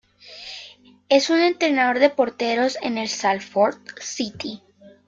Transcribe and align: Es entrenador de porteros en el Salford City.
Es 1.09 1.29
entrenador 1.29 1.99
de 1.99 2.09
porteros 2.09 2.75
en 2.81 2.97
el 2.97 3.07
Salford 3.07 3.77
City. 3.99 4.63